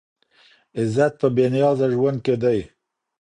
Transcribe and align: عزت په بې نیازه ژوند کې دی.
عزت 0.79 1.13
په 1.21 1.27
بې 1.35 1.45
نیازه 1.53 1.87
ژوند 1.95 2.17
کې 2.25 2.35
دی. 2.43 2.59